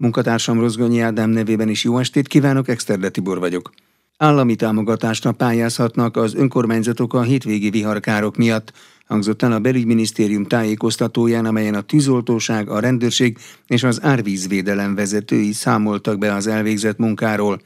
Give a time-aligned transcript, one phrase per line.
[0.00, 3.70] Munkatársam Rozgonyi Ádám nevében is jó estét kívánok, Exterde Tibor vagyok.
[4.16, 8.72] Állami támogatásra pályázhatnak az önkormányzatok a hétvégi viharkárok miatt,
[9.06, 16.18] hangzott el a belügyminisztérium tájékoztatóján, amelyen a tűzoltóság, a rendőrség és az árvízvédelem vezetői számoltak
[16.18, 17.60] be az elvégzett munkáról.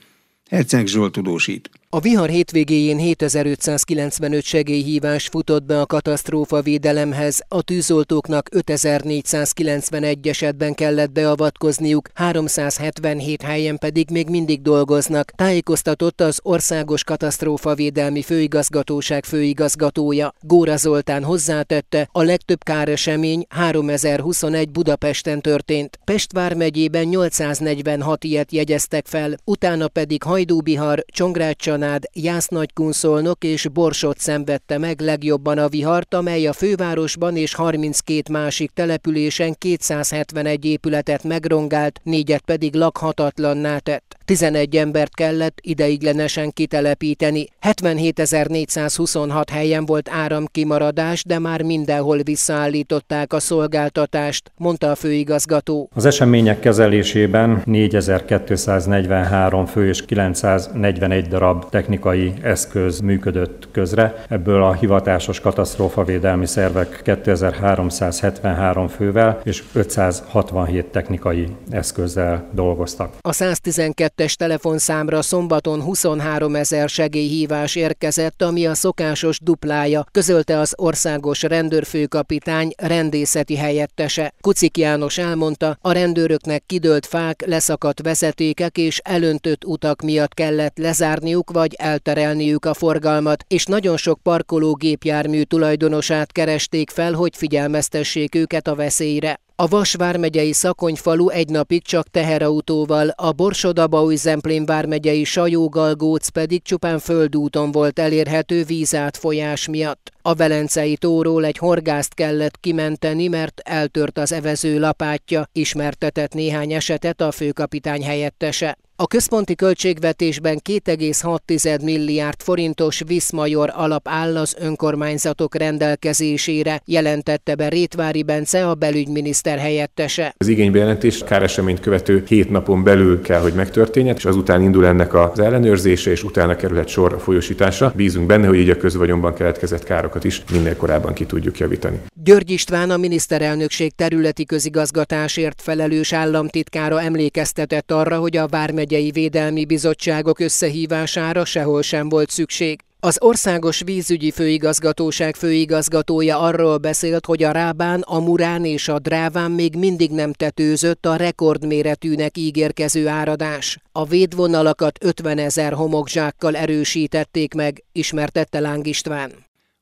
[0.50, 1.70] Herceg Zsolt tudósít.
[1.94, 11.10] A vihar hétvégéjén 7595 segélyhívás futott be a katasztrófa védelemhez, a tűzoltóknak 5491 esetben kellett
[11.10, 20.34] beavatkozniuk, 377 helyen pedig még mindig dolgoznak, tájékoztatott az Országos Katasztrófa Védelmi Főigazgatóság főigazgatója.
[20.40, 25.98] Góra Zoltán hozzátette, a legtöbb káresemény 3021 Budapesten történt.
[26.04, 34.78] Pest vármegyében 846 ilyet jegyeztek fel, utána pedig Hajdúbihar, Csongrácsan, Csanád, Jász-Nagykunszolnok és Borsot szenvedte
[34.78, 42.42] meg legjobban a vihart, amely a fővárosban és 32 másik településen 271 épületet megrongált, négyet
[42.44, 44.16] pedig lakhatatlanná tett.
[44.24, 47.48] 11 embert kellett ideiglenesen kitelepíteni.
[47.62, 55.90] 77.426 helyen volt áramkimaradás, de már mindenhol visszaállították a szolgáltatást, mondta a főigazgató.
[55.94, 64.24] Az események kezelésében 4243 fő és 941 darab technikai eszköz működött közre.
[64.28, 73.14] Ebből a hivatásos katasztrófavédelmi szervek 2373 fővel és 567 technikai eszközzel dolgoztak.
[73.20, 80.74] A 112 es telefonszámra szombaton 23 ezer segélyhívás érkezett, ami a szokásos duplája, közölte az
[80.76, 84.32] országos rendőrfőkapitány rendészeti helyettese.
[84.40, 91.50] Kucik János elmondta, a rendőröknek kidőlt fák, leszakadt vezetékek és elöntött utak miatt kellett lezárniuk
[91.50, 98.68] vagy elterelniük a forgalmat, és nagyon sok parkoló gépjármű tulajdonosát keresték fel, hogy figyelmeztessék őket
[98.68, 99.43] a veszélyre.
[99.56, 106.98] A Vas vármegyei Szakonyfalu egy napig csak teherautóval, a Borsodabaúj Zemplén vármegyei Sajó-Galgóc pedig csupán
[106.98, 110.12] földúton volt elérhető vízátfolyás miatt.
[110.22, 117.20] A Velencei tóról egy horgászt kellett kimenteni, mert eltört az evező lapátja, ismertetett néhány esetet
[117.20, 118.76] a főkapitány helyettese.
[118.96, 128.22] A központi költségvetésben 2,6 milliárd forintos Viszmajor alap áll az önkormányzatok rendelkezésére, jelentette be Rétvári
[128.22, 130.34] Bence, a belügyminiszter helyettese.
[130.38, 135.38] Az igénybejelentés káreseményt követő hét napon belül kell, hogy megtörténjen, és azután indul ennek az
[135.38, 137.92] ellenőrzése, és utána kerülhet sor a folyosításra.
[137.96, 142.00] Bízunk benne, hogy így a közvagyonban keletkezett károkat is minél korábban ki tudjuk javítani.
[142.24, 149.64] György István a miniszterelnökség területi közigazgatásért felelős államtitkára emlékeztetett arra, hogy a vármegy megyei védelmi
[149.64, 152.80] bizottságok összehívására sehol sem volt szükség.
[153.04, 159.50] Az Országos Vízügyi Főigazgatóság főigazgatója arról beszélt, hogy a Rábán, a Murán és a Dráván
[159.50, 163.78] még mindig nem tetőzött a rekordméretűnek ígérkező áradás.
[163.92, 169.30] A védvonalakat 50 ezer homokzsákkal erősítették meg, ismertette Láng István.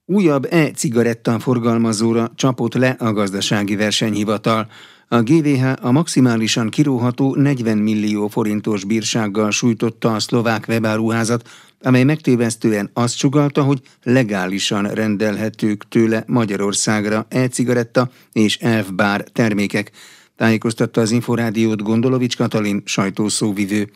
[0.06, 4.66] Újabb e-cigaretta forgalmazóra csapott le a gazdasági versenyhivatal.
[5.08, 11.48] A GVH a maximálisan kiróható 40 millió forintos bírsággal sújtotta a szlovák webáruházat,
[11.82, 19.90] amely megtévesztően azt sugalta, hogy legálisan rendelhetők tőle Magyarországra e-cigaretta és elfbár termékek,
[20.36, 23.90] tájékoztatta az Inforádiót Gondolovics Katalin sajtószóvivő.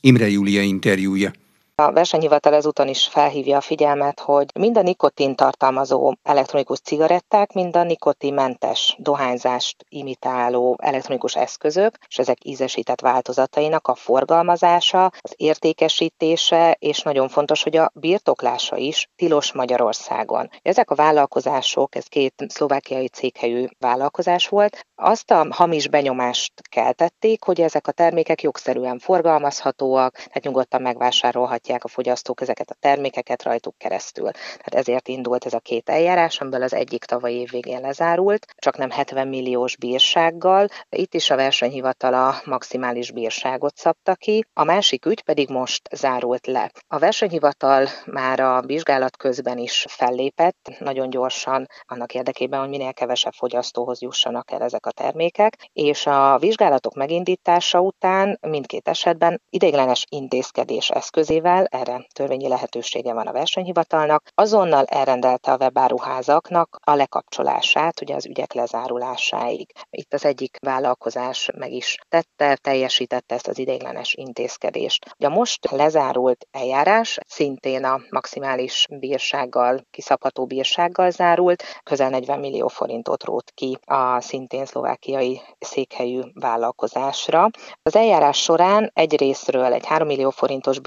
[0.00, 1.32] Imre Júlia interjúja.
[1.80, 7.76] A versenyhivatal ezúton is felhívja a figyelmet, hogy mind a nikotin tartalmazó elektronikus cigaretták, mind
[7.76, 17.02] a nikotinmentes dohányzást imitáló elektronikus eszközök, és ezek ízesített változatainak a forgalmazása, az értékesítése, és
[17.02, 20.50] nagyon fontos, hogy a birtoklása is tilos Magyarországon.
[20.62, 27.60] Ezek a vállalkozások, ez két szlovákiai céghelyű vállalkozás volt, azt a hamis benyomást keltették, hogy
[27.60, 33.78] ezek a termékek jogszerűen forgalmazhatóak, tehát nyugodtan megvásárolhatják kaphatják a fogyasztók ezeket a termékeket rajtuk
[33.78, 34.30] keresztül.
[34.30, 38.76] Tehát ezért indult ez a két eljárás, amiből az egyik tavaly év végén lezárult, csak
[38.76, 40.68] nem 70 milliós bírsággal.
[40.88, 46.46] Itt is a versenyhivatal a maximális bírságot szabta ki, a másik ügy pedig most zárult
[46.46, 46.70] le.
[46.88, 53.32] A versenyhivatal már a vizsgálat közben is fellépett, nagyon gyorsan annak érdekében, hogy minél kevesebb
[53.32, 60.90] fogyasztóhoz jussanak el ezek a termékek, és a vizsgálatok megindítása után mindkét esetben ideiglenes intézkedés
[60.90, 68.14] eszközével mivel erre törvényi lehetősége van a versenyhivatalnak, azonnal elrendelte a webáruházaknak a lekapcsolását, ugye
[68.14, 69.72] az ügyek lezárulásáig.
[69.90, 75.14] Itt az egyik vállalkozás meg is tette, teljesítette ezt az ideiglenes intézkedést.
[75.18, 82.68] Ugye a most lezárult eljárás szintén a maximális bírsággal, kiszabható bírsággal zárult, közel 40 millió
[82.68, 87.48] forintot rót ki a szintén szlovákiai székhelyű vállalkozásra.
[87.82, 90.78] Az eljárás során egy részről egy 3 millió forintos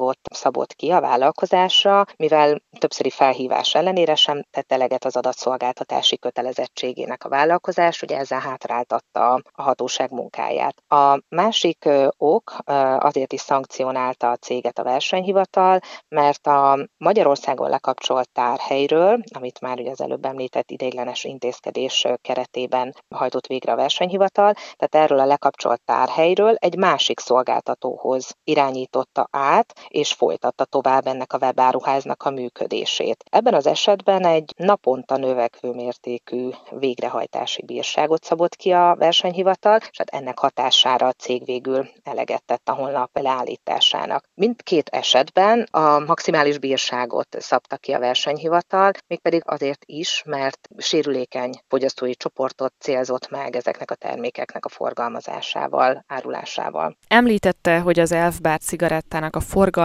[0.00, 7.24] bírságot szabott ki a vállalkozásra, mivel többszöri felhívás ellenére sem tette eleget az adatszolgáltatási kötelezettségének
[7.24, 10.82] a vállalkozás, ugye ezzel hátráltatta a hatóság munkáját.
[10.88, 12.56] A másik ok
[12.98, 19.90] azért is szankcionálta a céget a versenyhivatal, mert a Magyarországon lekapcsolt tárhelyről, amit már ugye
[19.90, 26.54] az előbb említett ideiglenes intézkedés keretében hajtott végre a versenyhivatal, tehát erről a lekapcsolt tárhelyről
[26.54, 33.24] egy másik szolgáltatóhoz irányította át, és folytatta tovább ennek a webáruháznak a működését.
[33.30, 40.10] Ebben az esetben egy naponta növekvő mértékű végrehajtási bírságot szabott ki a versenyhivatal, és hát
[40.10, 44.24] ennek hatására a cég végül eleget tett a honlap leállításának.
[44.34, 52.14] Mindkét esetben a maximális bírságot szabta ki a versenyhivatal, mégpedig azért is, mert sérülékeny fogyasztói
[52.14, 56.96] csoportot célzott meg ezeknek a termékeknek a forgalmazásával, árulásával.
[57.08, 59.79] Említette, hogy az elfbár cigarettának a forgalmazása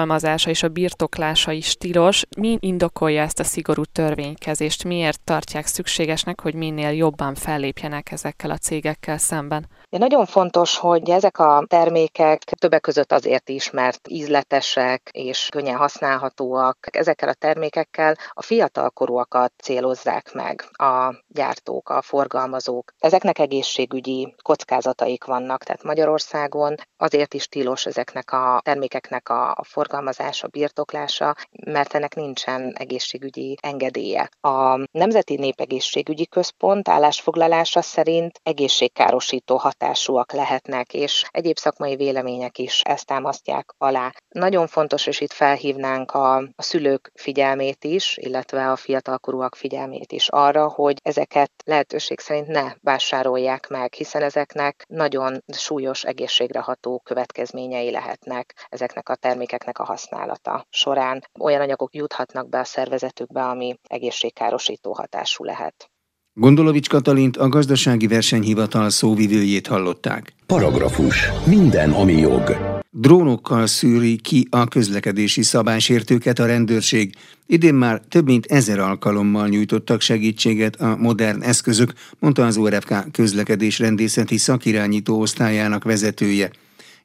[0.46, 2.24] és a birtoklása is tilos.
[2.38, 4.84] Mi indokolja ezt a szigorú törvénykezést?
[4.84, 9.68] Miért tartják szükségesnek, hogy minél jobban fellépjenek ezekkel a cégekkel szemben?
[9.90, 16.78] Nagyon fontos, hogy ezek a termékek többek között azért is, mert ízletesek és könnyen használhatóak.
[16.92, 22.94] Ezekkel a termékekkel a fiatalkorúakat célozzák meg a gyártók, a forgalmazók.
[23.00, 31.36] Ezeknek egészségügyi kockázataik vannak, tehát Magyarországon azért is tilos ezeknek a termékeknek a forgalmazása, birtoklása,
[31.66, 34.30] mert ennek nincsen egészségügyi engedélye.
[34.42, 43.06] A Nemzeti Népegészségügyi Központ állásfoglalása szerint egészségkárosító hatásúak lehetnek, és egyéb szakmai vélemények is ezt
[43.06, 44.12] támasztják alá.
[44.30, 50.28] Nagyon fontos, és itt felhívnánk a, a szülők figyelmét is, illetve a fiatalkorúak figyelmét is
[50.30, 57.92] arra, hogy ezeket lehetőség szerint ne vásárolják meg, hiszen ezeknek nagyon súlyos egészségre ható következményei
[57.92, 61.24] lehetnek ezeknek a termékeknek a használata során.
[61.40, 65.90] Olyan anyagok juthatnak be a szervezetükbe, ami egészségkárosító hatású lehet.
[66.38, 70.34] Gondolovics Katalint a gazdasági versenyhivatal szóvivőjét hallották.
[70.46, 71.30] Paragrafus.
[71.46, 72.58] Minden, ami jog.
[72.92, 77.16] Drónokkal szűri ki a közlekedési szabálysértőket a rendőrség.
[77.46, 83.80] Idén már több mint ezer alkalommal nyújtottak segítséget a modern eszközök, mondta az ORFK közlekedés
[83.80, 86.52] rendészeti szakirányító osztályának vezetője.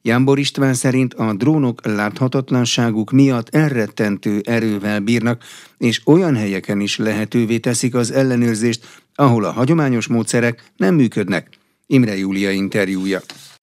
[0.03, 5.43] Jámbor István szerint a drónok láthatatlanságuk miatt elrettentő erővel bírnak,
[5.79, 8.87] és olyan helyeken is lehetővé teszik az ellenőrzést,
[9.21, 11.49] ahol a hagyományos módszerek nem működnek.
[11.87, 13.21] Imre Júlia interjúja.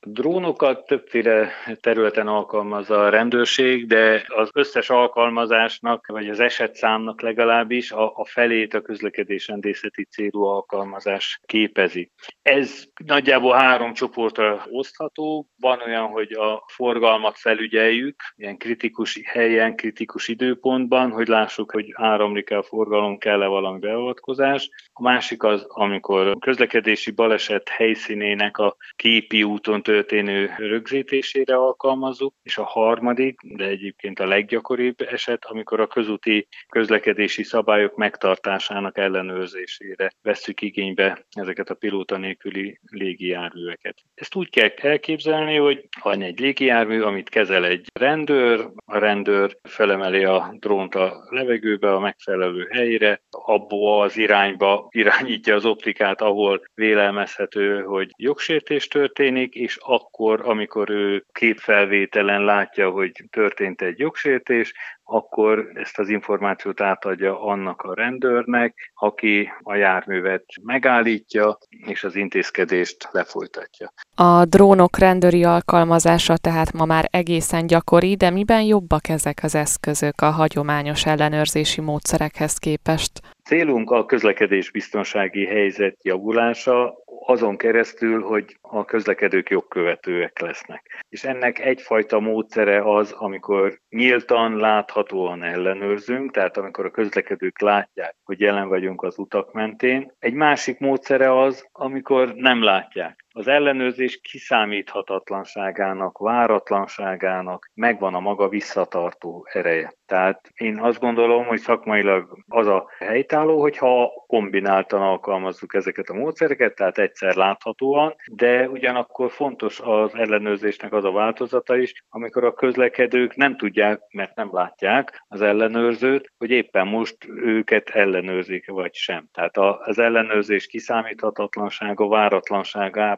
[0.08, 1.50] Drónokat többféle
[1.82, 8.74] területen alkalmazza a rendőrség, de az összes alkalmazásnak, vagy az esetszámnak legalábbis a, a felét
[8.74, 12.12] a közlekedés rendészeti célú alkalmazás képezi.
[12.42, 15.48] Ez nagyjából három csoportra osztható.
[15.60, 22.58] Van olyan, hogy a forgalmat felügyeljük, ilyen kritikus helyen, kritikus időpontban, hogy lássuk, hogy áramlik-e
[22.58, 24.70] a forgalom, kell-e valami beavatkozás.
[25.00, 32.58] A másik az, amikor a közlekedési baleset helyszínének a képi úton történő rögzítésére alkalmazzuk, és
[32.58, 40.62] a harmadik, de egyébként a leggyakoribb eset, amikor a közúti közlekedési szabályok megtartásának ellenőrzésére vesszük
[40.62, 43.98] igénybe ezeket a pilóta nélküli légijárműveket.
[44.14, 50.24] Ezt úgy kell elképzelni, hogy van egy légijármű, amit kezel egy rendőr, a rendőr felemeli
[50.24, 57.82] a drónt a levegőbe a megfelelő helyre, abból az irányba irányítja az optikát, ahol vélelmezhető,
[57.82, 64.74] hogy jogsértés történik, és akkor, amikor ő képfelvételen látja, hogy történt egy jogsértés,
[65.10, 73.10] akkor ezt az információt átadja annak a rendőrnek, aki a járművet megállítja, és az intézkedést
[73.12, 73.94] lefolytatja.
[74.16, 80.22] A drónok rendőri alkalmazása tehát ma már egészen gyakori, de miben jobbak ezek az eszközök
[80.22, 83.12] a hagyományos ellenőrzési módszerekhez képest?
[83.44, 86.94] Célunk a közlekedés biztonsági helyzet javulása,
[87.26, 91.04] azon keresztül, hogy a közlekedők jogkövetőek lesznek.
[91.10, 98.40] És ennek egyfajta módszere az, amikor nyíltan, láthatóan ellenőrzünk, tehát amikor a közlekedők látják, hogy
[98.40, 100.12] jelen vagyunk az utak mentén.
[100.20, 109.48] Egy másik módszere az, amikor nem látják az ellenőrzés kiszámíthatatlanságának, váratlanságának megvan a maga visszatartó
[109.52, 109.94] ereje.
[110.06, 116.76] Tehát én azt gondolom, hogy szakmailag az a helytálló, hogyha kombináltan alkalmazzuk ezeket a módszereket,
[116.76, 123.36] tehát egyszer láthatóan, de ugyanakkor fontos az ellenőrzésnek az a változata is, amikor a közlekedők
[123.36, 129.28] nem tudják, mert nem látják az ellenőrzőt, hogy éppen most őket ellenőrzik vagy sem.
[129.34, 132.08] Tehát az ellenőrzés kiszámíthatatlansága,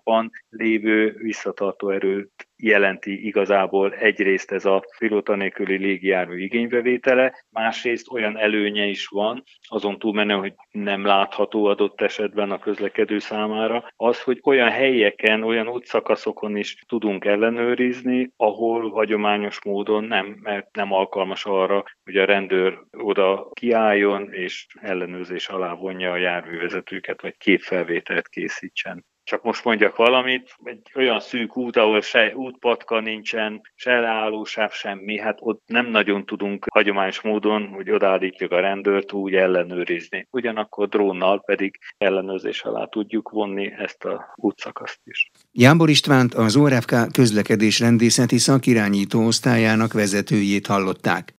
[0.09, 8.37] váratlanságában lévő visszatartó erőt jelenti igazából egyrészt ez a pilóta nélküli légijármű igénybevétele, másrészt olyan
[8.37, 14.39] előnye is van, azon túlmenő, hogy nem látható adott esetben a közlekedő számára, az, hogy
[14.43, 21.83] olyan helyeken, olyan útszakaszokon is tudunk ellenőrizni, ahol hagyományos módon nem, mert nem alkalmas arra,
[22.03, 29.43] hogy a rendőr oda kiálljon és ellenőrzés alá vonja a járművezetőket, vagy képfelvételt készítsen csak
[29.43, 35.37] most mondjak valamit, egy olyan szűk út, ahol se útpatka nincsen, se leállósáv, semmi, hát
[35.41, 40.27] ott nem nagyon tudunk hagyományos módon, hogy odaállítjuk a rendőrt úgy ellenőrizni.
[40.31, 45.29] Ugyanakkor drónnal pedig ellenőrzés alá tudjuk vonni ezt a útszakaszt is.
[45.51, 51.38] Jámbor Istvánt az ORFK közlekedés rendészeti szakirányító osztályának vezetőjét hallották.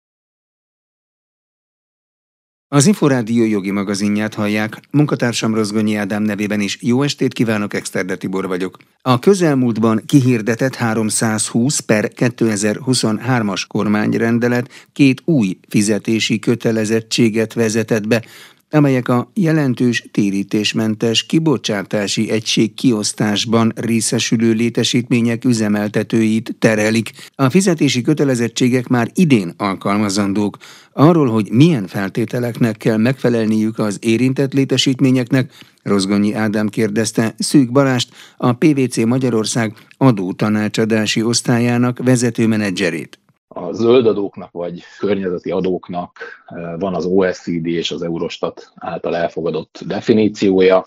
[2.73, 6.79] Az Inforádió jogi magazinját hallják, munkatársam Rozgonyi Ádám nevében is.
[6.81, 8.77] Jó estét kívánok, Exterde Tibor vagyok.
[9.03, 18.23] A közelmúltban kihirdetett 320 per 2023-as kormányrendelet két új fizetési kötelezettséget vezetett be,
[18.71, 27.11] amelyek a jelentős térítésmentes kibocsátási egység kiosztásban részesülő létesítmények üzemeltetőit terelik.
[27.35, 30.57] A fizetési kötelezettségek már idén alkalmazandók.
[30.93, 38.53] Arról, hogy milyen feltételeknek kell megfelelniük az érintett létesítményeknek, Rozgonyi Ádám kérdezte Szűk Balást, a
[38.53, 43.19] PVC Magyarország adótanácsadási osztályának vezető menedzserét.
[43.55, 49.81] A zöld adóknak vagy környezeti adóknak eh, van az OECD és az Eurostat által elfogadott
[49.87, 50.85] definíciója.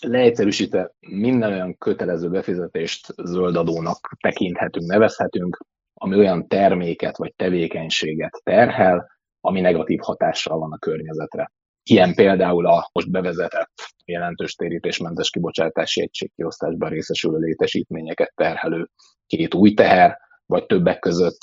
[0.00, 5.58] Leegyszerűsítve minden olyan kötelező befizetést zöld adónak tekinthetünk, nevezhetünk,
[5.94, 11.52] ami olyan terméket vagy tevékenységet terhel, ami negatív hatással van a környezetre.
[11.82, 13.72] Ilyen például a most bevezetett
[14.04, 18.88] jelentős térítésmentes kibocsátási egységkiosztásban részesülő létesítményeket terhelő
[19.26, 21.38] két új teher, vagy többek között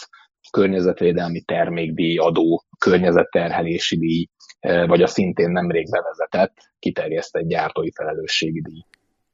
[0.51, 4.27] környezetvédelmi termékdíj, adó, környezetterhelési díj,
[4.59, 8.81] e, vagy a szintén nemrég bevezetett, kiterjesztett gyártói felelősségi díj.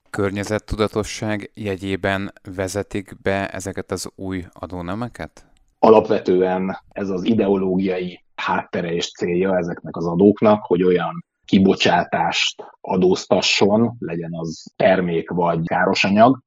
[0.10, 5.46] Környezettudatosság jegyében vezetik be ezeket az új adónemeket?
[5.80, 14.32] Alapvetően ez az ideológiai háttere és célja ezeknek az adóknak, hogy olyan kibocsátást adóztasson, legyen
[14.34, 16.40] az termék vagy károsanyag,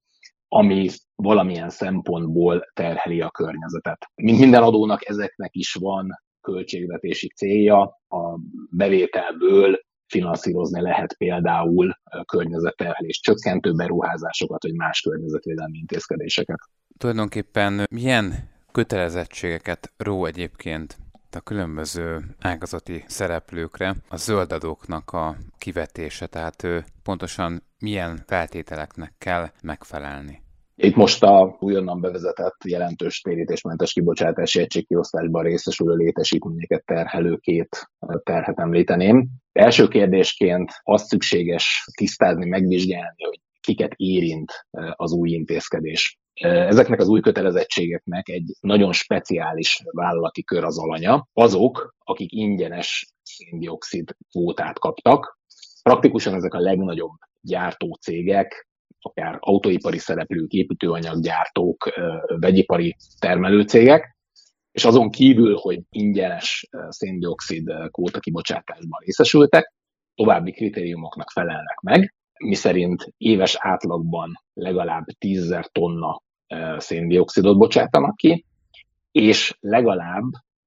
[0.48, 4.06] ami valamilyen szempontból terheli a környezetet.
[4.14, 6.06] Mint minden adónak ezeknek is van
[6.40, 8.38] költségvetési célja, a
[8.70, 16.58] bevételből finanszírozni lehet például környezetterhelés csökkentő beruházásokat, vagy más környezetvédelmi intézkedéseket.
[16.98, 20.96] Tulajdonképpen milyen kötelezettségeket ró egyébként
[21.35, 26.66] a különböző ágazati szereplőkre a zöldadóknak a kivetése, tehát
[27.02, 30.45] pontosan milyen feltételeknek kell megfelelni.
[30.78, 37.90] Itt most a újonnan bevezetett jelentős térítésmentes kibocsátási egységkiosztásban részesülő létesítményeket terhelő két
[38.23, 39.28] terhet említeném.
[39.52, 46.18] Első kérdésként azt szükséges tisztázni, megvizsgálni, hogy kiket érint az új intézkedés.
[46.43, 51.28] Ezeknek az új kötelezettségeknek egy nagyon speciális vállalati kör az alanya.
[51.33, 55.38] Azok, akik ingyenes széndiokszid kvótát kaptak,
[55.83, 58.69] praktikusan ezek a legnagyobb gyártócégek,
[59.00, 61.93] akár autóipari szereplők, építőanyaggyártók,
[62.26, 64.16] vegyipari termelőcégek,
[64.73, 69.73] és azon kívül, hogy ingyenes széndiokszid kvóta kibocsátásban részesültek,
[70.14, 76.25] további kritériumoknak felelnek meg, miszerint éves átlagban legalább 10 tonna
[76.78, 78.44] széndiokszidot bocsátanak ki,
[79.10, 80.24] és legalább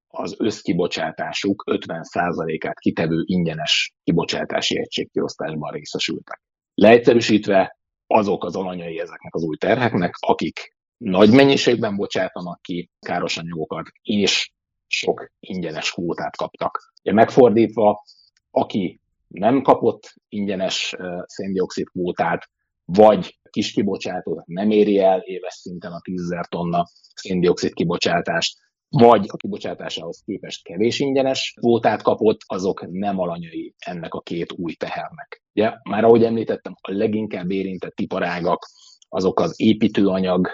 [0.07, 6.41] az összkibocsátásuk 50%-át kitevő ingyenes kibocsátási egységkiosztásban részesültek.
[6.73, 13.87] Leegyszerűsítve azok az alanyai ezeknek az új terheknek, akik nagy mennyiségben bocsátanak ki káros anyagokat,
[14.01, 14.51] és
[14.87, 16.93] sok ingyenes kvótát kaptak.
[17.03, 18.03] Ugye megfordítva,
[18.51, 20.95] aki nem kapott ingyenes
[21.25, 22.49] széndiokszid kvótát,
[22.91, 28.57] vagy kis kibocsátót nem éri el éves szinten a 10 tonna széndiokszid kibocsátást,
[28.89, 34.73] vagy a kibocsátásához képest kevés ingyenes kvótát kapott, azok nem alanyai ennek a két új
[34.73, 35.43] tehernek.
[35.53, 38.67] Ugye, már ahogy említettem, a leginkább érintett iparágak
[39.09, 40.47] azok az építőanyag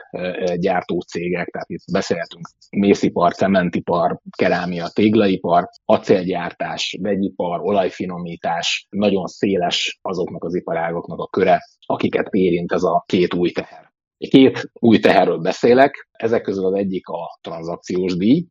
[0.56, 10.44] gyártó cégek, tehát itt beszélhetünk mészipar, cementipar, kerámia, téglaipar, acélgyártás, vegyipar, olajfinomítás, nagyon széles azoknak
[10.44, 13.94] az iparágoknak a köre, akiket érint ez a két új teher.
[14.18, 18.46] Két új teherről beszélek, ezek közül az egyik a tranzakciós díj,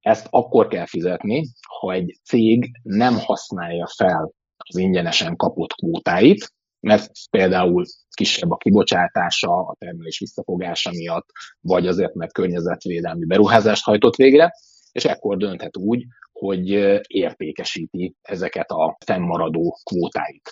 [0.00, 1.46] ezt akkor kell fizetni,
[1.80, 7.84] ha egy cég nem használja fel az ingyenesen kapott kvótáit, mert például
[8.16, 11.26] kisebb a kibocsátása, a termelés visszafogása miatt,
[11.60, 14.52] vagy azért, mert környezetvédelmi beruházást hajtott végre,
[14.92, 16.68] és ekkor dönthet úgy, hogy
[17.06, 20.50] értékesíti ezeket a fennmaradó kvótáit.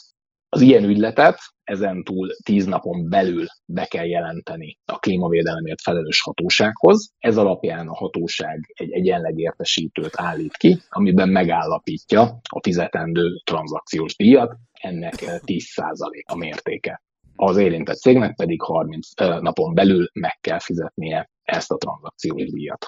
[0.51, 7.13] Az ilyen ügyletet ezen túl tíz napon belül be kell jelenteni a klímavédelemért felelős hatósághoz.
[7.19, 14.57] Ez alapján a hatóság egy egyenleg értesítőt állít ki, amiben megállapítja a fizetendő tranzakciós díjat,
[14.73, 17.03] ennek 10% a mértéke.
[17.37, 19.09] Az érintett cégnek pedig 30
[19.41, 22.87] napon belül meg kell fizetnie ezt a tranzakciós díjat.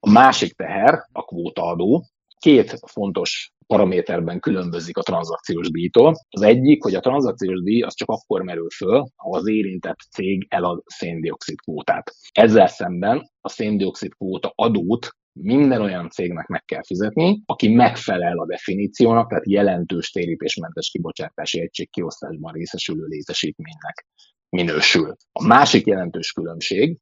[0.00, 2.04] A másik teher a kvótaadó.
[2.38, 6.14] Két fontos paraméterben különbözik a tranzakciós díjtól.
[6.28, 10.46] Az egyik, hogy a tranzakciós díj az csak akkor merül föl, ha az érintett cég
[10.48, 12.14] elad széndiokszid kvótát.
[12.32, 18.46] Ezzel szemben a széndiokszid kvóta adót minden olyan cégnek meg kell fizetni, aki megfelel a
[18.46, 24.06] definíciónak, tehát jelentős térítésmentes kibocsátási egység kiosztásban részesülő létesítménynek
[24.48, 25.16] minősül.
[25.32, 26.98] A másik jelentős különbség,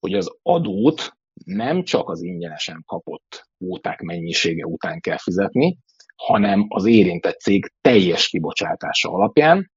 [0.00, 1.12] hogy az adót
[1.44, 5.78] nem csak az ingyenesen kapott kvóták mennyisége után kell fizetni,
[6.26, 9.70] hanem az érintett cég teljes kibocsátása alapján,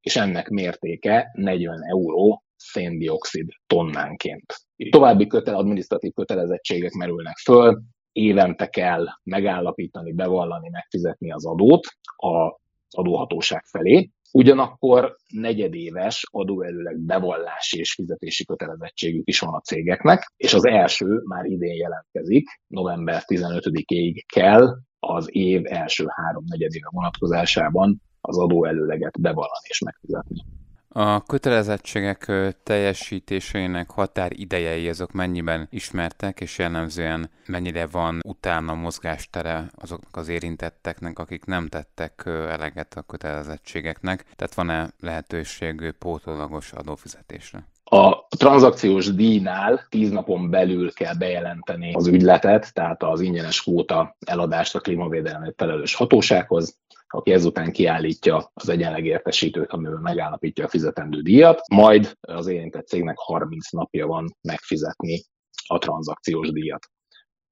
[0.00, 4.54] és ennek mértéke 40 euró széndiokszid tonnánként.
[4.90, 11.86] További kötele, adminisztratív kötelezettségek merülnek föl, évente kell megállapítani, bevallani, megfizetni az adót
[12.16, 12.52] az
[12.90, 14.10] adóhatóság felé.
[14.32, 21.44] Ugyanakkor negyedéves adóelőleg bevallási és fizetési kötelezettségük is van a cégeknek, és az első már
[21.44, 29.80] idén jelentkezik, november 15-ig kell az év első három negyedéve vonatkozásában az adóelőleget bevallani és
[29.80, 30.44] megfizetni.
[30.90, 40.28] A kötelezettségek teljesítéseinek határidejei azok mennyiben ismertek, és jellemzően mennyire van utána mozgástere azoknak az
[40.28, 47.66] érintetteknek, akik nem tettek eleget a kötelezettségeknek, tehát van-e lehetőség pótolagos adófizetésre?
[47.90, 54.74] A tranzakciós díjnál tíz napon belül kell bejelenteni az ügyletet, tehát az ingyenes kvóta eladást
[54.74, 61.60] a klímavédelmi felelős hatósághoz, aki ezután kiállítja az egyenleg értesítőt, amivel megállapítja a fizetendő díjat,
[61.68, 65.22] majd az érintett cégnek 30 napja van megfizetni
[65.66, 66.86] a tranzakciós díjat.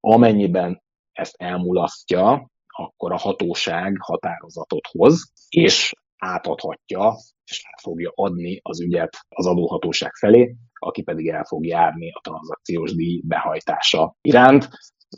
[0.01, 0.83] Amennyiben
[1.13, 9.17] ezt elmulasztja, akkor a hatóság határozatot hoz, és átadhatja, és át fogja adni az ügyet
[9.29, 14.69] az adóhatóság felé, aki pedig el fog járni a tranzakciós díj behajtása iránt,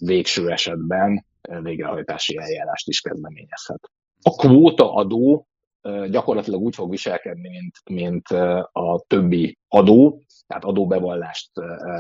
[0.01, 1.27] végső esetben
[1.63, 3.91] végrehajtási eljárást is kezdeményezhet.
[4.23, 5.48] A kvóta adó
[6.11, 8.29] gyakorlatilag úgy fog viselkedni, mint, mint
[8.72, 11.51] a többi adó, tehát adóbevallást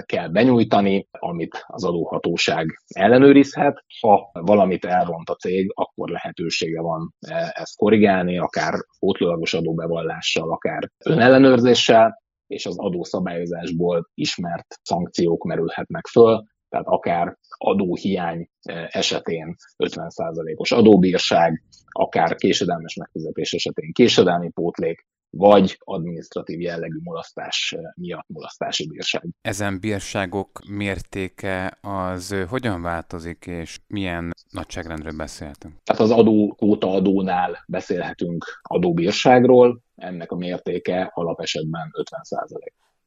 [0.02, 3.84] kell benyújtani, amit az adóhatóság ellenőrizhet.
[4.00, 7.14] Ha valamit elront a cég, akkor lehetősége van
[7.52, 16.86] ezt korrigálni, akár pótlólagos adóbevallással, akár önellenőrzéssel, és az adószabályozásból ismert szankciók merülhetnek föl, tehát
[16.86, 18.48] akár adóhiány
[18.88, 19.54] esetén
[19.84, 29.24] 50%-os adóbírság, akár késedelmes megfizetés esetén késedelmi pótlék, vagy administratív jellegű mulasztás miatt mulasztási bírság.
[29.40, 35.74] Ezen bírságok mértéke az hogyan változik, és milyen nagyságrendről beszélhetünk?
[35.84, 42.20] Tehát az adó, kóta adónál beszélhetünk adóbírságról, ennek a mértéke alapesetben 50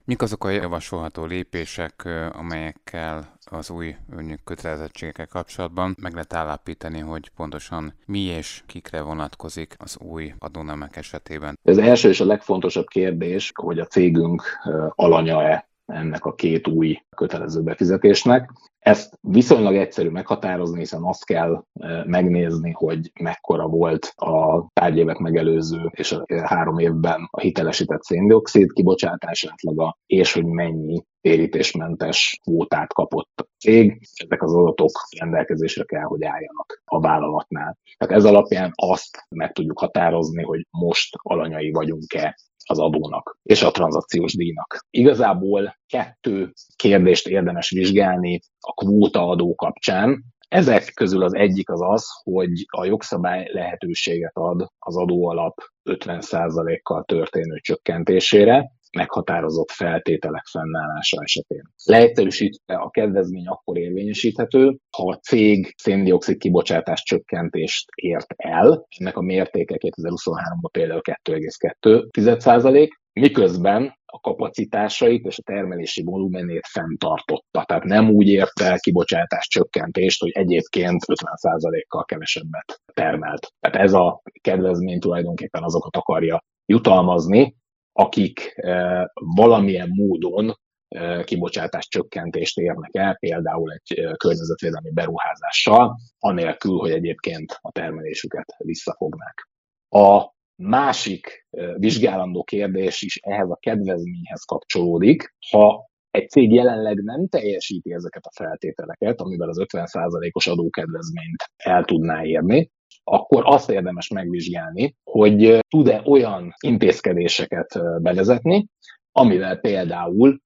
[0.05, 7.29] Mik azok a javasolható lépések, amelyekkel az új önnyük kötelezettségekkel kapcsolatban meg lehet állapítani, hogy
[7.29, 11.59] pontosan mi és kikre vonatkozik az új adónemek esetében?
[11.63, 14.43] Ez első és a legfontosabb kérdés, hogy a cégünk
[14.89, 18.51] alanya-e ennek a két új kötelező befizetésnek.
[18.81, 25.89] Ezt viszonylag egyszerű meghatározni, hiszen azt kell e, megnézni, hogy mekkora volt a tárgyévek megelőző
[25.91, 33.31] és a három évben a hitelesített széndiokszid kibocsátás átlaga, és hogy mennyi térítésmentes kvótát kapott
[33.35, 34.07] a cég.
[34.25, 37.77] Ezek az adatok rendelkezésre kell, hogy álljanak a vállalatnál.
[37.97, 43.71] Tehát ez alapján azt meg tudjuk határozni, hogy most alanyai vagyunk-e az adónak és a
[43.71, 44.85] tranzakciós díjnak.
[44.89, 50.23] Igazából kettő kérdést érdemes vizsgálni a kvóta adó kapcsán.
[50.47, 55.57] Ezek közül az egyik az az, hogy a jogszabály lehetőséget ad az adóalap
[55.89, 61.63] 50%-kal történő csökkentésére, meghatározott feltételek fennállása esetén.
[61.85, 69.21] Leegyszerűsítve a kedvezmény akkor érvényesíthető, ha a cég széndiokszid kibocsátás csökkentést ért el, ennek a
[69.21, 77.63] mértéke 2023-ban például 2,2% miközben a kapacitásait és a termelési volumenét fenntartotta.
[77.67, 83.47] Tehát nem úgy ért el kibocsátás csökkentést, hogy egyébként 50%-kal kevesebbet termelt.
[83.59, 87.55] Tehát ez a kedvezmény tulajdonképpen azokat akarja jutalmazni,
[87.93, 90.53] akik eh, valamilyen módon
[90.87, 98.55] eh, kibocsátás csökkentést érnek el, például egy eh, környezetvédelmi beruházással, anélkül, hogy egyébként a termelésüket
[98.57, 99.49] visszafognák.
[99.89, 105.35] A másik vizsgálandó kérdés is ehhez a kedvezményhez kapcsolódik.
[105.49, 112.23] Ha egy cég jelenleg nem teljesíti ezeket a feltételeket, amivel az 50%-os adókedvezményt el tudná
[112.23, 112.71] érni,
[113.03, 118.67] akkor azt érdemes megvizsgálni, hogy tud-e olyan intézkedéseket bevezetni,
[119.11, 120.39] amivel például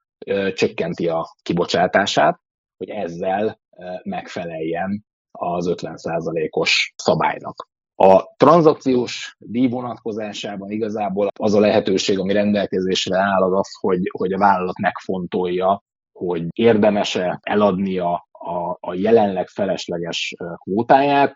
[0.54, 2.40] csökkenti a kibocsátását,
[2.78, 3.60] hogy ezzel
[4.04, 7.68] megfeleljen az 50%-os szabálynak.
[7.98, 14.34] A tranzakciós díj vonatkozásában igazából az a lehetőség, ami rendelkezésre áll, az az, hogy, hogy
[14.34, 21.34] a vállalat megfontolja, hogy érdemese eladnia a, a jelenleg felesleges kvótáját,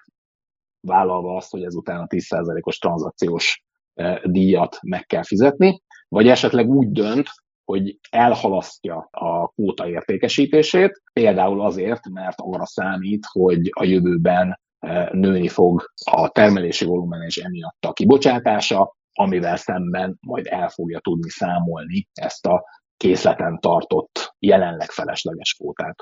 [0.82, 3.64] vállalva azt, hogy ezután a 10%-os tranzakciós
[4.24, 7.28] díjat meg kell fizetni, vagy esetleg úgy dönt,
[7.64, 14.60] hogy elhalasztja a kvóta értékesítését, például azért, mert arra számít, hogy a jövőben
[15.12, 21.30] nőni fog a termelési volumen és emiatt a kibocsátása, amivel szemben majd el fogja tudni
[21.30, 22.64] számolni ezt a
[22.98, 25.96] készleten tartott jelenleg felesleges kvótát.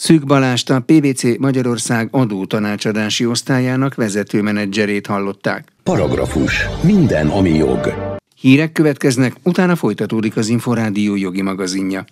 [0.00, 5.68] Szűk Balást a PVC Magyarország adótanácsadási osztályának vezető menedzserét hallották.
[5.82, 6.66] Paragrafus.
[6.82, 7.94] Minden, ami jog.
[8.40, 12.04] Hírek következnek, utána folytatódik az Inforádió jogi magazinja.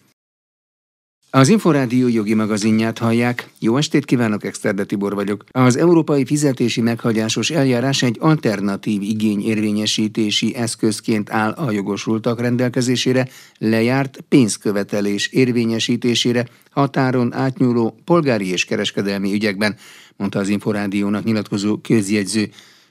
[1.31, 3.51] Az Inforádió jogi magazinját hallják.
[3.59, 5.45] Jó estét kívánok, Exterde Tibor vagyok.
[5.51, 15.27] Az európai fizetési meghagyásos eljárás egy alternatív igényérvényesítési eszközként áll a jogosultak rendelkezésére, lejárt pénzkövetelés
[15.27, 19.77] érvényesítésére határon átnyúló polgári és kereskedelmi ügyekben,
[20.17, 22.51] mondta az Inforádiónak nyilatkozó közjegyző.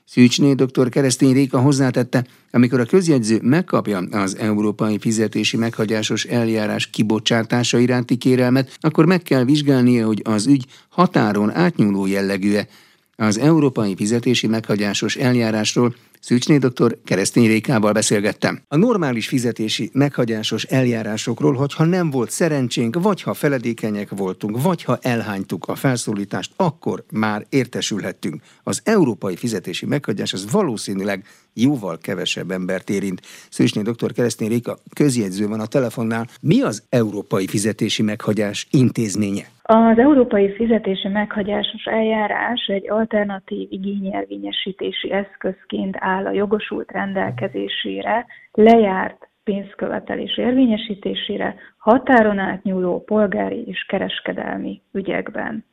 [0.09, 0.89] Szűcsné dr.
[0.89, 8.77] Keresztény Réka hozzátette, amikor a közjegyző megkapja az európai fizetési meghagyásos eljárás kibocsátása iránti kérelmet,
[8.79, 12.67] akkor meg kell vizsgálnia, hogy az ügy határon átnyúló jellegű-e.
[13.15, 15.95] Az európai fizetési meghagyásos eljárásról
[16.27, 16.97] Szűcsné dr.
[17.05, 18.59] Keresztény Rékával beszélgettem.
[18.67, 24.97] A normális fizetési meghagyásos eljárásokról, hogyha nem volt szerencsénk, vagy ha feledékenyek voltunk, vagy ha
[25.01, 28.41] elhánytuk a felszólítást, akkor már értesülhettünk.
[28.63, 33.21] Az európai fizetési meghagyás az valószínűleg jóval kevesebb embert érint.
[33.49, 34.13] Szűcsné dr.
[34.13, 36.27] Keresztény Réka közjegyző van a telefonnál.
[36.41, 39.47] Mi az európai fizetési meghagyás intézménye?
[39.69, 50.37] Az európai fizetési meghagyásos eljárás egy alternatív igényelvényesítési eszközként áll a jogosult rendelkezésére, lejárt pénzkövetelés
[50.37, 55.65] érvényesítésére, határon átnyúló polgári és kereskedelmi ügyekben.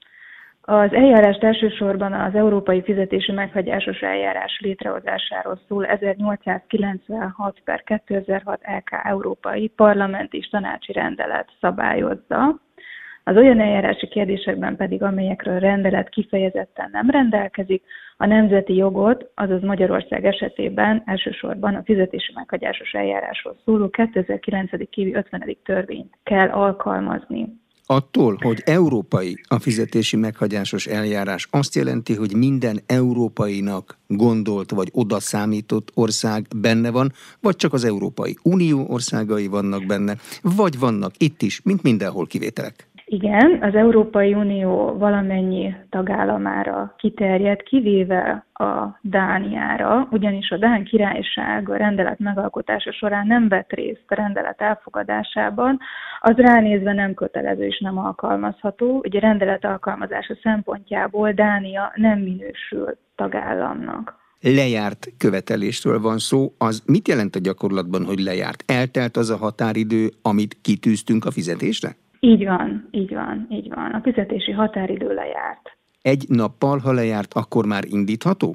[0.67, 9.69] Az eljárást elsősorban az Európai Fizetési Meghagyásos Eljárás létrehozásáról szól 1896 per 2006 LK Európai
[9.69, 12.61] Parlament és Tanácsi Rendelet szabályozza.
[13.27, 17.83] Az olyan eljárási kérdésekben pedig, amelyekről rendelet kifejezetten nem rendelkezik,
[18.17, 24.71] a nemzeti jogot, azaz Magyarország esetében elsősorban a fizetési meghagyásos eljárásról szóló 2009.
[24.95, 25.57] évi 50.
[25.65, 27.63] törvényt kell alkalmazni.
[27.87, 35.21] Attól, hogy európai a fizetési meghagyásos eljárás azt jelenti, hogy minden európainak gondolt vagy oda
[35.21, 41.43] számított ország benne van, vagy csak az Európai Unió országai vannak benne, vagy vannak itt
[41.43, 42.89] is, mint mindenhol kivételek.
[43.07, 51.77] Igen, az Európai Unió valamennyi tagállamára kiterjed, kivéve a Dániára, ugyanis a Dán királyság a
[51.77, 55.79] rendelet megalkotása során nem vett részt a rendelet elfogadásában,
[56.21, 59.03] az ránézve nem kötelező és nem alkalmazható.
[59.05, 67.37] Ugye rendelet alkalmazása szempontjából Dánia nem minősül tagállamnak lejárt követelésről van szó, az mit jelent
[67.37, 68.65] a gyakorlatban, hogy lejárt?
[68.67, 71.97] Eltelt az a határidő, amit kitűztünk a fizetésre?
[72.25, 73.91] Így van, így van, így van.
[73.93, 75.77] A fizetési határidő lejárt.
[76.03, 78.55] Egy nappal, ha lejárt, akkor már indítható?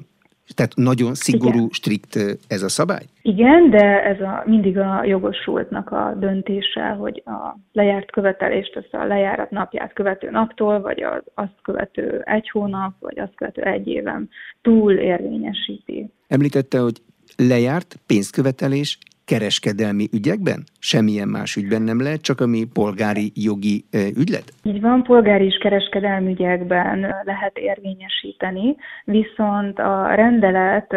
[0.54, 1.68] Tehát nagyon szigorú, Igen.
[1.70, 2.16] strikt
[2.48, 3.04] ez a szabály?
[3.22, 9.06] Igen, de ez a, mindig a jogosultnak a döntése, hogy a lejárt követelést azt a
[9.06, 14.28] lejárat napját követő naptól, vagy az azt követő egy hónap, vagy azt követő egy éven
[14.62, 16.10] túl érvényesíti.
[16.28, 16.96] Említette, hogy
[17.36, 18.98] lejárt pénzkövetelés
[19.30, 20.60] kereskedelmi ügyekben?
[20.78, 23.84] Semmilyen más ügyben nem lehet, csak ami polgári jogi
[24.22, 24.46] ügylet?
[24.62, 30.96] Így van, polgári és kereskedelmi ügyekben lehet érvényesíteni, viszont a rendelet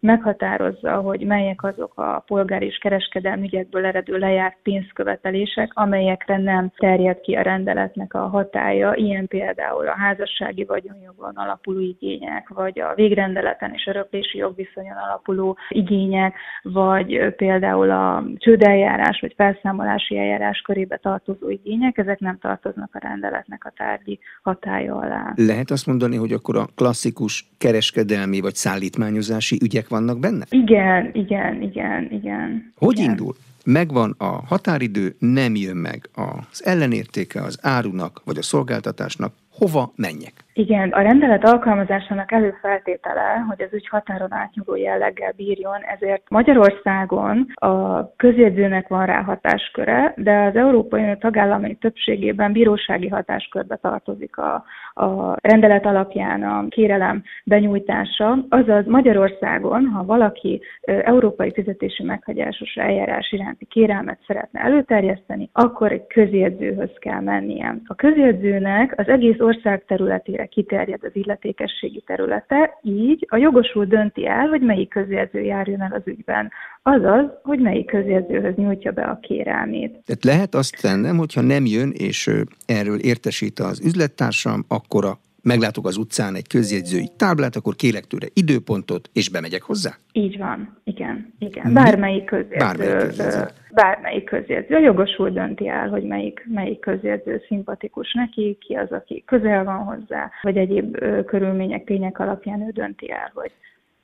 [0.00, 7.20] meghatározza, hogy melyek azok a polgári és kereskedelmi ügyekből eredő lejárt pénzkövetelések, amelyekre nem terjed
[7.20, 13.72] ki a rendeletnek a hatája, ilyen például a házassági vagyonjogon alapuló igények, vagy a végrendeleten
[13.74, 21.98] és öröklési jogviszonyon alapuló igények, vagy például a csődeljárás vagy felszámolási eljárás körébe tartozó igények,
[21.98, 25.32] ezek nem tartoznak a rendeletnek a tárgyi hatája alá.
[25.36, 30.44] Lehet azt mondani, hogy akkor a klasszikus kereskedelmi vagy szállítmányozási ügyek vannak benne?
[30.50, 32.72] Igen, igen, igen, igen.
[32.76, 33.10] Hogy igen.
[33.10, 33.34] indul?
[33.64, 40.32] Megvan a határidő, nem jön meg az ellenértéke az árunak vagy a szolgáltatásnak, hova menjek?
[40.52, 48.04] Igen, a rendelet alkalmazásának előfeltétele, hogy az ügy határon átnyúló jelleggel bírjon, ezért Magyarországon a
[48.16, 55.36] közjegyzőnek van rá hatásköre, de az Európai Unió tagállamai többségében bírósági hatáskörbe tartozik a, a
[55.40, 58.38] rendelet alapján a kérelem benyújtása.
[58.48, 66.90] Azaz Magyarországon, ha valaki európai fizetési meghagyásos eljárás iránti kérelmet szeretne előterjeszteni, akkor egy közjegyzőhöz
[66.98, 67.76] kell mennie.
[67.86, 74.46] A közjegyzőnek az egész ország területére kiterjed az illetékességi területe, így a jogosult dönti el,
[74.46, 76.50] hogy melyik közjegyző járjon el az ügyben.
[76.82, 79.90] Azaz, hogy melyik közjegyzőhöz nyújtja be a kérelmét.
[79.90, 82.30] Tehát lehet azt tennem, hogyha nem jön, és
[82.66, 88.26] erről értesít az üzlettársam, akkor a meglátok az utcán egy közjegyzői táblát, akkor kérek tőle
[88.32, 89.90] időpontot, és bemegyek hozzá?
[90.12, 91.34] Így van, igen.
[91.38, 91.72] igen.
[91.72, 92.56] Bármelyik közjegyző.
[92.58, 93.46] Bármelyik közjegyző.
[93.82, 94.74] Bármelyik közjegyző.
[94.74, 99.78] A jogosul dönti el, hogy melyik, melyik közjegyző szimpatikus neki, ki az, aki közel van
[99.84, 103.52] hozzá, vagy egyéb ö, körülmények, tények alapján ő dönti el, hogy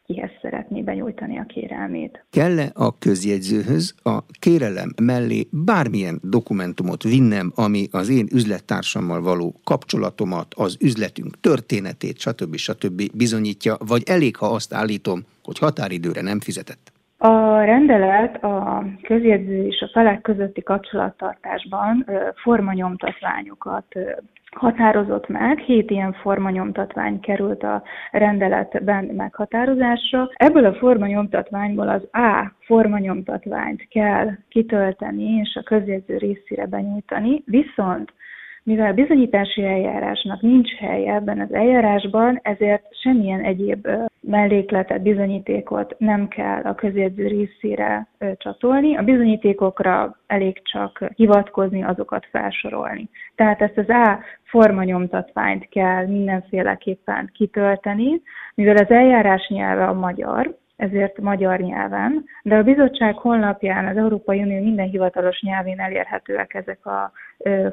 [0.06, 2.24] kihez szeretné benyújtani a kérelmét.
[2.30, 10.54] Kell-e a közjegyzőhöz a kérelem mellé bármilyen dokumentumot vinnem, ami az én üzlettársammal való kapcsolatomat,
[10.56, 12.56] az üzletünk történetét, stb.
[12.56, 13.02] stb.
[13.16, 16.85] bizonyítja, vagy elég, ha azt állítom, hogy határidőre nem fizetett?
[17.18, 23.86] A rendelet a közjegyző és a felek közötti kapcsolattartásban formanyomtatványokat
[24.56, 30.28] határozott meg, hét ilyen formanyomtatvány került a rendeletben meghatározásra.
[30.34, 38.12] Ebből a formanyomtatványból az A formanyomtatványt kell kitölteni és a közjegyző részére benyújtani, viszont
[38.66, 43.88] mivel bizonyítási eljárásnak nincs helye ebben az eljárásban, ezért semmilyen egyéb
[44.20, 48.96] mellékletet, bizonyítékot nem kell a közjegyző részére csatolni.
[48.96, 53.08] A bizonyítékokra elég csak hivatkozni, azokat felsorolni.
[53.34, 58.22] Tehát ezt az A formanyomtatványt kell mindenféleképpen kitölteni,
[58.54, 64.42] mivel az eljárás nyelve a magyar, ezért magyar nyelven, de a bizottság honlapján az Európai
[64.42, 67.12] Unió minden hivatalos nyelvén elérhetőek ezek a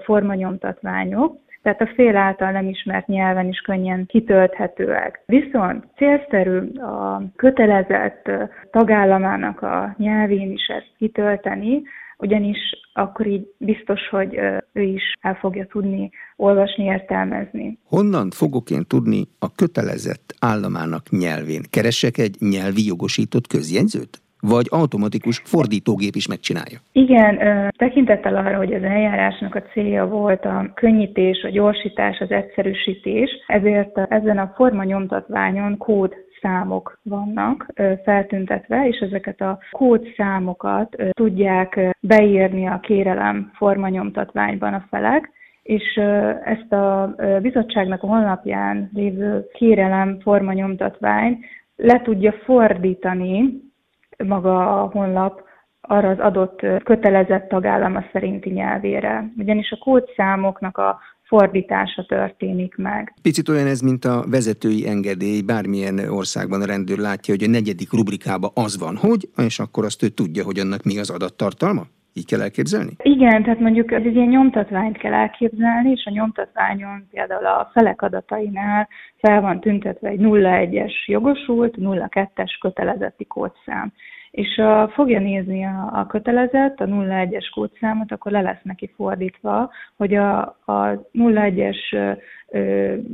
[0.03, 5.21] formanyomtatványok, tehát a fél által nem ismert nyelven is könnyen kitölthetőek.
[5.25, 8.31] Viszont célszerű a kötelezett
[8.71, 11.81] tagállamának a nyelvén is ezt kitölteni,
[12.23, 12.57] ugyanis
[12.93, 14.39] akkor így biztos, hogy
[14.73, 17.77] ő is el fogja tudni olvasni, értelmezni.
[17.83, 21.61] Honnan fogok én tudni a kötelezett államának nyelvén?
[21.69, 24.21] Keresek egy nyelvi jogosított közjegyzőt?
[24.47, 26.79] vagy automatikus fordítógép is megcsinálja?
[26.91, 27.39] Igen,
[27.77, 33.97] tekintettel arra, hogy az eljárásnak a célja volt a könnyítés, a gyorsítás, az egyszerűsítés, ezért
[33.97, 37.65] ezen a formanyomtatványon kód számok vannak
[38.03, 45.31] feltüntetve, és ezeket a kódszámokat tudják beírni a kérelem formanyomtatványban a felek,
[45.63, 45.95] és
[46.43, 53.61] ezt a bizottságnak a honlapján lévő kérelem formanyomtatvány le tudja fordítani
[54.27, 55.41] maga a honlap
[55.81, 59.31] arra az adott kötelezett tagállama szerinti nyelvére.
[59.37, 63.13] Ugyanis a kódszámoknak a fordítása történik meg.
[63.21, 65.41] Picit olyan ez, mint a vezetői engedély.
[65.41, 70.03] Bármilyen országban a rendőr látja, hogy a negyedik rubrikába az van, hogy, és akkor azt
[70.03, 71.83] ő tudja, hogy annak mi az adattartalma?
[72.15, 72.91] Így kell elképzelni?
[72.97, 78.01] Igen, tehát mondjuk ez egy ilyen nyomtatványt kell elképzelni, és a nyomtatványon például a felek
[78.01, 83.93] adatainál fel van tüntetve egy 01-es jogosult, 02-es kötelezetti kódszám
[84.33, 89.69] és a, fogja nézni a, a kötelezett, a 01-es kódszámot, akkor le lesz neki fordítva,
[89.97, 91.77] hogy a, a 01-es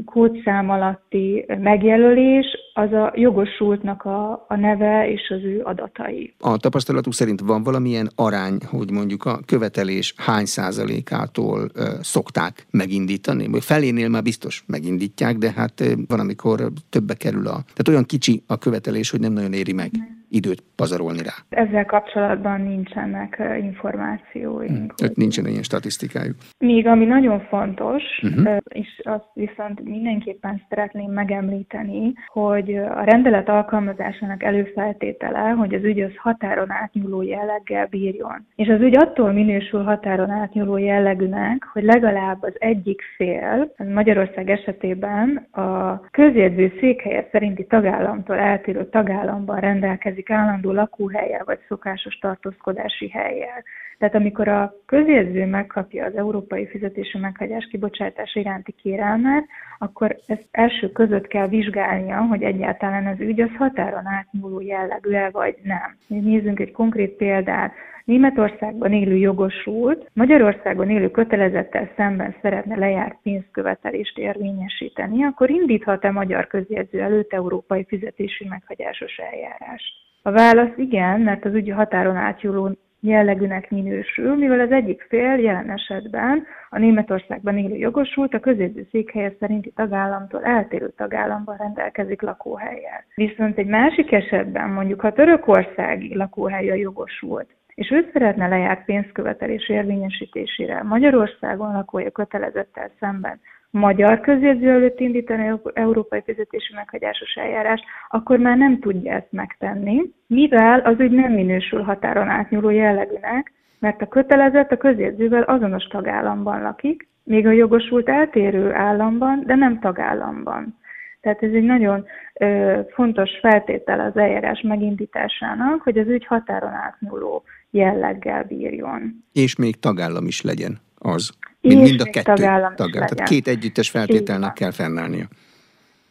[0.06, 6.36] kódszám alatti megjelölés az a jogosultnak a, a neve és az ő adatai.
[6.40, 13.48] A tapasztalatuk szerint van valamilyen arány, hogy mondjuk a követelés hány százalékától ö, szokták megindítani?
[13.48, 17.62] Vagy felénél már biztos megindítják, de hát ö, van, amikor többe kerül a...
[17.62, 19.90] Tehát olyan kicsi a követelés, hogy nem nagyon éri meg.
[20.30, 21.62] Időt pazarolni rá.
[21.64, 24.78] Ezzel kapcsolatban nincsenek információink.
[24.78, 26.36] Hmm, tehát nincsen ilyen statisztikájuk.
[26.58, 28.58] Még ami nagyon fontos, uh-huh.
[28.70, 36.16] és azt viszont mindenképpen szeretném megemlíteni, hogy a rendelet alkalmazásának előfeltétele, hogy az ügy az
[36.16, 38.48] határon átnyúló jelleggel bírjon.
[38.56, 44.50] És az ügy attól minősül határon átnyúló jellegűnek, hogy legalább az egyik fél, az Magyarország
[44.50, 53.64] esetében a közjegyző székhelye szerinti tagállamtól eltérő tagállamban rendelkezik állandó lakóhelye vagy szokásos tartózkodási helyjel.
[54.00, 59.46] Tehát amikor a közjegyző megkapja az európai fizetési meghagyás kibocsátás iránti kérelmet,
[59.80, 65.56] akkor ezt első között kell vizsgálnia, hogy egyáltalán az ügy az határon átnyúló jellegű-e vagy
[65.64, 65.98] nem.
[66.08, 67.74] Nézzünk egy konkrét példát.
[68.06, 77.02] Németországban élő jogosult, Magyarországon élő kötelezettel szemben szeretne lejárt pénzkövetelést érvényesíteni, akkor indíthat-e magyar közjegyző
[77.02, 80.09] előtt európai fizetési meghagyásos eljárást?
[80.22, 85.70] A válasz igen, mert az ügy határon átnyúló jellegűnek minősül, mivel az egyik fél jelen
[85.70, 93.04] esetben a Németországban élő jogosult a közjegyző székhelye szerinti tagállamtól eltérő tagállamban rendelkezik lakóhelyel.
[93.16, 100.84] Viszont egy másik esetben, mondjuk ha törökországi lakóhelye jogosult, és ő szeretne lejárt pénzkövetelés érvényesítésére
[100.84, 108.80] Magyarországon lakója kötelezettel szemben magyar közjegyző előtt indítani európai fizetési meghagyásos eljárást, akkor már nem
[108.80, 114.78] tudja ezt megtenni, mivel az ügy nem minősül határon átnyúló jellegűnek, mert a kötelezett a
[114.78, 120.78] közjegyzővel azonos tagállamban lakik, még a jogosult eltérő államban, de nem tagállamban.
[121.22, 127.44] Tehát ez egy nagyon ö, fontos feltétel az eljárás megindításának, hogy az ügy határon átnyúló
[127.70, 129.24] jelleggel bírjon.
[129.34, 131.30] És még tagállam is legyen az.
[131.62, 132.76] Mind, mind a kettő tagállam.
[132.76, 133.08] tagállam.
[133.08, 135.28] Tehát két együttes feltételnek kell fennállnia.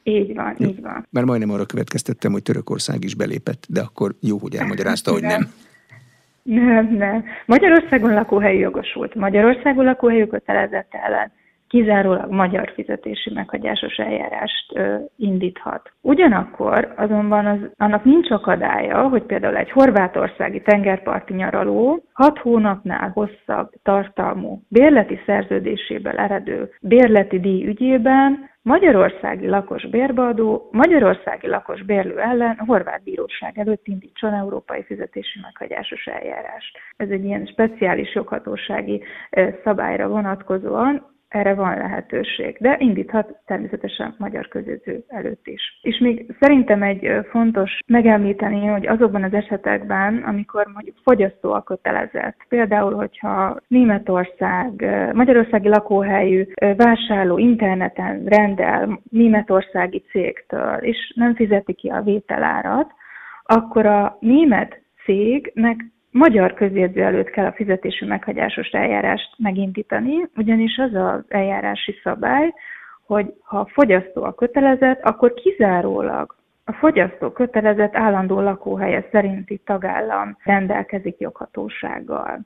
[0.02, 0.68] Így van, jó.
[0.68, 1.06] így van.
[1.10, 5.52] Mert majdnem arra következtettem, hogy Törökország is belépett, de akkor jó, hogy elmagyarázta, hogy nem.
[6.42, 7.24] Nem, nem.
[7.46, 9.14] Magyarországon lakóhelyi jogosult.
[9.14, 11.32] Magyarországon lakóhelyű kötelezett ellen
[11.68, 15.92] kizárólag magyar fizetési meghagyásos eljárást ö, indíthat.
[16.00, 23.70] Ugyanakkor azonban az, annak nincs akadálya, hogy például egy horvátországi tengerparti nyaraló hat hónapnál hosszabb
[23.82, 32.64] tartalmú bérleti szerződéséből eredő bérleti díj ügyében Magyarországi lakos bérbeadó Magyarországi lakos bérlő ellen a
[32.64, 36.78] horvát bíróság előtt indítson európai fizetési meghagyásos eljárást.
[36.96, 39.02] Ez egy ilyen speciális joghatósági
[39.64, 45.78] szabályra vonatkozóan erre van lehetőség, de indíthat természetesen magyar közjegyző előtt is.
[45.82, 52.36] És még szerintem egy fontos megemlíteni, hogy azokban az esetekben, amikor mondjuk fogyasztó a kötelezett,
[52.48, 54.70] például, hogyha Németország,
[55.12, 62.92] magyarországi lakóhelyű vásárló interneten rendel németországi cégtől, és nem fizeti ki a vételárat,
[63.42, 70.94] akkor a német cégnek magyar közjegyző előtt kell a fizetési meghagyásos eljárást megindítani, ugyanis az
[70.94, 72.52] az eljárási szabály,
[73.06, 80.36] hogy ha a fogyasztó a kötelezett, akkor kizárólag a fogyasztó kötelezett állandó lakóhelye szerinti tagállam
[80.44, 82.40] rendelkezik joghatósággal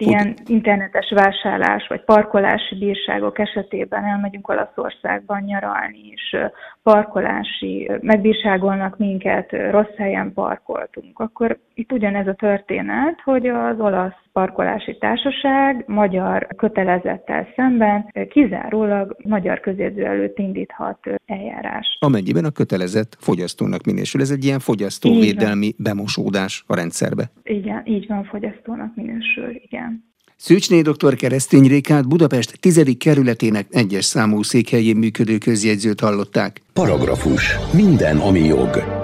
[0.00, 6.36] ilyen internetes vásárlás vagy parkolási bírságok esetében elmegyünk Olaszországban nyaralni, és
[6.82, 14.96] parkolási, megbírságolnak minket, rossz helyen parkoltunk, akkor itt ugyanez a történet, hogy az olasz parkolási
[14.98, 21.96] társaság magyar kötelezettel szemben kizárólag magyar közjegyző előtt indíthat eljárás.
[22.00, 24.20] Amennyiben a kötelezett fogyasztónak minősül.
[24.20, 27.30] Ez egy ilyen fogyasztóvédelmi bemosódás a rendszerbe.
[27.42, 30.12] Igen, így van, fogyasztónak minősül, igen.
[30.36, 31.14] Szűcsné dr.
[31.14, 32.96] Keresztény Rékát Budapest 10.
[32.98, 36.60] kerületének egyes számú székhelyén működő közjegyzőt hallották.
[36.72, 37.56] Paragrafus.
[37.72, 39.03] Minden, ami jog.